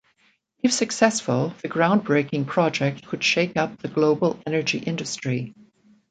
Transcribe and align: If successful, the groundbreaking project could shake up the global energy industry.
If 0.63 0.73
successful, 0.73 1.53
the 1.61 1.69
groundbreaking 1.69 2.47
project 2.47 3.05
could 3.05 3.23
shake 3.23 3.55
up 3.55 3.77
the 3.77 3.87
global 3.87 4.39
energy 4.47 4.79
industry. 4.79 5.53